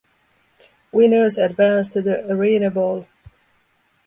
Winners 0.91 1.37
advance 1.37 1.91
to 1.91 2.01
the 2.01 2.25
ArenaBowl. 2.27 3.05